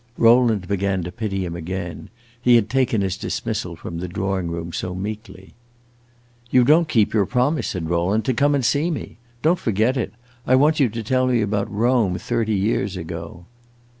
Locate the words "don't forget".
9.43-9.97